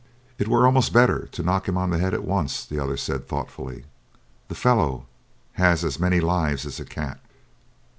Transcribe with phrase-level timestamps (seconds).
[0.39, 3.85] "It were almost better to knock him on head at once," the other said thoughtfully;
[4.47, 5.05] "the fellow
[5.53, 7.19] has as many lives as a cat.